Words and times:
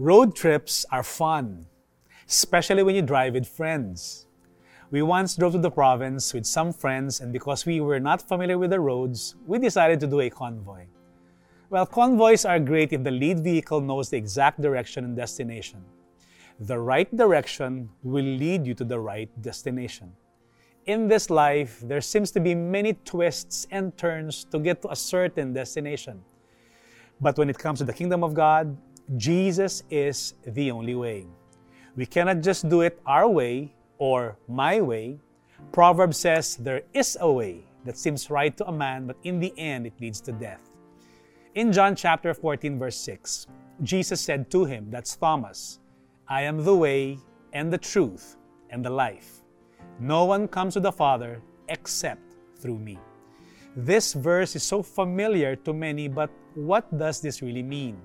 Road 0.00 0.36
trips 0.36 0.86
are 0.92 1.02
fun, 1.02 1.66
especially 2.28 2.84
when 2.84 2.94
you 2.94 3.02
drive 3.02 3.34
with 3.34 3.48
friends. 3.48 4.28
We 4.92 5.02
once 5.02 5.34
drove 5.34 5.54
to 5.54 5.58
the 5.58 5.72
province 5.72 6.32
with 6.32 6.46
some 6.46 6.72
friends, 6.72 7.20
and 7.20 7.32
because 7.32 7.66
we 7.66 7.80
were 7.80 7.98
not 7.98 8.22
familiar 8.22 8.58
with 8.58 8.70
the 8.70 8.78
roads, 8.78 9.34
we 9.44 9.58
decided 9.58 9.98
to 9.98 10.06
do 10.06 10.20
a 10.20 10.30
convoy. 10.30 10.86
Well, 11.68 11.84
convoys 11.84 12.44
are 12.44 12.60
great 12.60 12.92
if 12.92 13.02
the 13.02 13.10
lead 13.10 13.40
vehicle 13.40 13.80
knows 13.80 14.08
the 14.08 14.16
exact 14.16 14.60
direction 14.60 15.04
and 15.04 15.16
destination. 15.16 15.84
The 16.60 16.78
right 16.78 17.10
direction 17.16 17.90
will 18.04 18.24
lead 18.24 18.68
you 18.68 18.74
to 18.74 18.84
the 18.84 19.00
right 19.00 19.30
destination. 19.42 20.12
In 20.86 21.08
this 21.08 21.28
life, 21.28 21.80
there 21.82 22.00
seems 22.00 22.30
to 22.30 22.40
be 22.40 22.54
many 22.54 22.92
twists 23.04 23.66
and 23.72 23.96
turns 23.98 24.44
to 24.44 24.60
get 24.60 24.80
to 24.82 24.92
a 24.92 24.96
certain 24.96 25.52
destination. 25.52 26.22
But 27.20 27.36
when 27.36 27.50
it 27.50 27.58
comes 27.58 27.80
to 27.80 27.84
the 27.84 27.92
kingdom 27.92 28.22
of 28.22 28.32
God, 28.32 28.76
Jesus 29.16 29.82
is 29.90 30.34
the 30.46 30.70
only 30.70 30.94
way. 30.94 31.26
We 31.96 32.04
cannot 32.04 32.42
just 32.42 32.68
do 32.68 32.82
it 32.82 33.00
our 33.06 33.26
way 33.28 33.72
or 33.96 34.36
my 34.48 34.80
way. 34.80 35.18
Proverbs 35.72 36.18
says 36.18 36.56
there 36.56 36.82
is 36.92 37.16
a 37.20 37.30
way 37.30 37.64
that 37.84 37.96
seems 37.96 38.30
right 38.30 38.54
to 38.56 38.66
a 38.66 38.72
man, 38.72 39.06
but 39.06 39.16
in 39.24 39.40
the 39.40 39.52
end 39.56 39.86
it 39.86 39.94
leads 40.00 40.20
to 40.22 40.32
death. 40.32 40.60
In 41.54 41.72
John 41.72 41.96
chapter 41.96 42.34
14, 42.34 42.78
verse 42.78 42.96
6, 42.96 43.46
Jesus 43.82 44.20
said 44.20 44.50
to 44.50 44.64
him, 44.64 44.90
that's 44.90 45.16
Thomas, 45.16 45.80
I 46.28 46.42
am 46.42 46.62
the 46.62 46.76
way 46.76 47.18
and 47.54 47.72
the 47.72 47.78
truth 47.78 48.36
and 48.70 48.84
the 48.84 48.90
life. 48.90 49.40
No 49.98 50.26
one 50.26 50.46
comes 50.48 50.74
to 50.74 50.80
the 50.80 50.92
Father 50.92 51.40
except 51.68 52.36
through 52.56 52.78
me. 52.78 52.98
This 53.74 54.12
verse 54.12 54.54
is 54.54 54.62
so 54.62 54.82
familiar 54.82 55.56
to 55.56 55.72
many, 55.72 56.08
but 56.08 56.30
what 56.54 56.86
does 56.98 57.20
this 57.20 57.40
really 57.40 57.62
mean? 57.62 57.96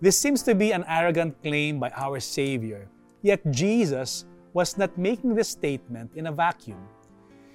This 0.00 0.18
seems 0.18 0.42
to 0.44 0.54
be 0.54 0.72
an 0.72 0.84
arrogant 0.88 1.36
claim 1.42 1.78
by 1.78 1.90
our 1.90 2.20
Savior, 2.20 2.88
yet 3.20 3.44
Jesus 3.50 4.24
was 4.54 4.78
not 4.78 4.96
making 4.96 5.34
this 5.34 5.50
statement 5.50 6.10
in 6.14 6.26
a 6.26 6.32
vacuum. 6.32 6.80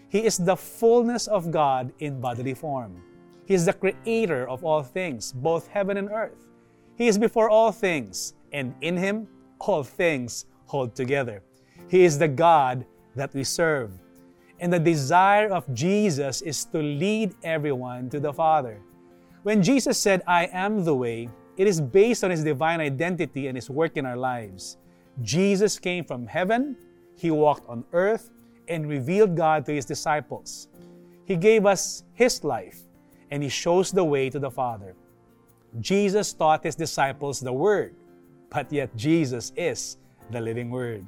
He 0.09 0.23
is 0.23 0.37
the 0.37 0.55
fullness 0.55 1.25
of 1.27 1.49
God 1.49 1.91
in 1.99 2.21
bodily 2.21 2.53
form. 2.53 3.01
He 3.45 3.55
is 3.55 3.65
the 3.65 3.73
creator 3.73 4.47
of 4.47 4.63
all 4.63 4.83
things, 4.83 5.33
both 5.33 5.67
heaven 5.67 5.97
and 5.97 6.09
earth. 6.09 6.47
He 6.95 7.07
is 7.07 7.17
before 7.17 7.49
all 7.49 7.71
things, 7.71 8.35
and 8.53 8.75
in 8.81 8.95
Him 8.95 9.27
all 9.59 9.83
things 9.83 10.45
hold 10.65 10.95
together. 10.95 11.41
He 11.89 12.05
is 12.05 12.19
the 12.19 12.27
God 12.27 12.85
that 13.15 13.33
we 13.33 13.43
serve. 13.43 13.91
And 14.59 14.71
the 14.71 14.79
desire 14.79 15.49
of 15.49 15.65
Jesus 15.73 16.41
is 16.41 16.63
to 16.65 16.77
lead 16.77 17.33
everyone 17.43 18.09
to 18.11 18.19
the 18.19 18.31
Father. 18.31 18.79
When 19.43 19.61
Jesus 19.61 19.97
said, 19.97 20.21
I 20.27 20.45
am 20.53 20.85
the 20.85 20.95
way, 20.95 21.29
it 21.57 21.67
is 21.67 21.79
based 21.81 22.23
on 22.23 22.31
His 22.31 22.43
divine 22.43 22.79
identity 22.79 23.47
and 23.47 23.57
His 23.57 23.69
work 23.69 23.97
in 23.97 24.05
our 24.05 24.17
lives. 24.17 24.77
Jesus 25.21 25.79
came 25.79 26.03
from 26.03 26.27
heaven, 26.27 26.75
He 27.15 27.31
walked 27.31 27.67
on 27.69 27.83
earth, 27.93 28.31
and 28.67 28.89
revealed 28.89 29.35
God 29.35 29.65
to 29.65 29.73
His 29.73 29.85
disciples. 29.85 30.67
He 31.25 31.35
gave 31.35 31.65
us 31.65 32.03
His 32.13 32.43
life 32.43 32.85
and 33.31 33.43
he 33.43 33.49
shows 33.49 33.91
the 33.91 34.03
way 34.03 34.29
to 34.29 34.39
the 34.39 34.49
Father. 34.51 34.95
Jesus 35.79 36.33
taught 36.33 36.63
his 36.63 36.75
disciples 36.75 37.39
the 37.39 37.51
Word, 37.51 37.95
but 38.49 38.71
yet 38.71 38.95
Jesus 38.95 39.51
is 39.55 39.97
the 40.31 40.39
living 40.39 40.69
Word. 40.69 41.05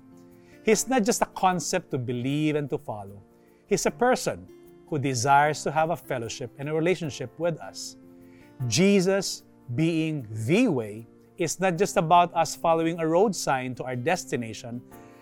He's 0.63 0.87
not 0.87 1.03
just 1.03 1.21
a 1.21 1.25
concept 1.27 1.91
to 1.91 1.97
believe 1.97 2.55
and 2.55 2.69
to 2.69 2.77
follow, 2.77 3.21
He's 3.67 3.85
a 3.85 3.91
person 3.91 4.47
who 4.87 4.99
desires 4.99 5.63
to 5.63 5.71
have 5.71 5.89
a 5.89 5.95
fellowship 5.95 6.51
and 6.57 6.69
a 6.69 6.73
relationship 6.73 7.31
with 7.37 7.59
us. 7.59 7.97
Jesus, 8.67 9.43
being 9.75 10.27
the 10.47 10.67
way, 10.67 11.07
is 11.37 11.59
not 11.59 11.77
just 11.77 11.97
about 11.97 12.33
us 12.35 12.55
following 12.55 12.99
a 12.99 13.07
road 13.07 13.35
sign 13.35 13.75
to 13.75 13.83
our 13.83 13.95
destination, 13.95 14.81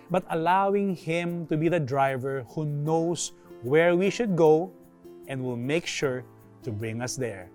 but 0.09 0.23
allowing 0.29 0.95
Him 0.95 1.47
to 1.47 1.57
be 1.57 1.67
the 1.67 1.79
driver 1.79 2.45
who 2.49 2.66
knows 2.66 3.33
where 3.63 3.95
we 3.95 4.09
should 4.09 4.35
go 4.35 4.72
and 5.28 5.44
will 5.44 5.57
make 5.57 5.85
sure 5.85 6.23
to 6.63 6.72
bring 6.72 7.01
us 7.01 7.16
there. 7.16 7.50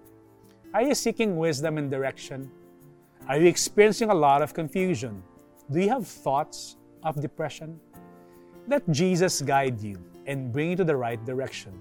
Are 0.75 0.83
you 0.83 0.95
seeking 0.95 1.37
wisdom 1.37 1.79
and 1.79 1.91
direction? 1.91 2.51
Are 3.29 3.39
you 3.39 3.47
experiencing 3.47 4.11
a 4.11 4.15
lot 4.15 4.43
of 4.43 4.55
confusion? 4.55 5.23
Do 5.71 5.81
you 5.81 5.89
have 5.89 6.07
thoughts 6.07 6.77
of 7.03 7.21
depression? 7.21 7.79
Let 8.67 8.89
Jesus 8.91 9.41
guide 9.41 9.81
you 9.81 9.97
and 10.27 10.53
bring 10.53 10.71
you 10.71 10.77
to 10.77 10.85
the 10.85 10.97
right 10.97 11.25
direction. 11.25 11.73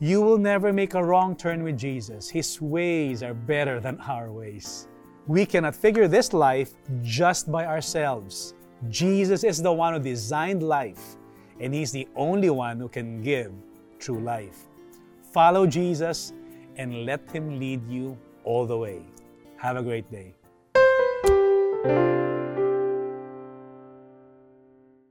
You 0.00 0.20
will 0.20 0.38
never 0.38 0.72
make 0.72 0.94
a 0.94 1.04
wrong 1.04 1.36
turn 1.36 1.62
with 1.62 1.78
Jesus. 1.78 2.28
His 2.28 2.60
ways 2.60 3.22
are 3.22 3.34
better 3.34 3.80
than 3.80 4.00
our 4.00 4.30
ways. 4.30 4.88
We 5.26 5.46
cannot 5.46 5.74
figure 5.74 6.08
this 6.08 6.32
life 6.32 6.72
just 7.02 7.50
by 7.50 7.66
ourselves. 7.66 8.54
Jesus 8.88 9.44
is 9.44 9.62
the 9.62 9.72
one 9.72 9.94
who 9.94 10.00
designed 10.00 10.62
life, 10.62 11.16
and 11.60 11.72
He's 11.72 11.92
the 11.92 12.08
only 12.16 12.50
one 12.50 12.78
who 12.78 12.88
can 12.88 13.22
give 13.22 13.52
true 13.98 14.20
life. 14.20 14.66
Follow 15.32 15.66
Jesus 15.66 16.32
and 16.76 17.06
let 17.06 17.30
Him 17.30 17.58
lead 17.58 17.88
you 17.88 18.18
all 18.42 18.66
the 18.66 18.76
way. 18.76 19.02
Have 19.56 19.76
a 19.76 19.82
great 19.82 20.10
day. 20.10 20.34